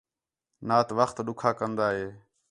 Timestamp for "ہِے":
1.95-2.07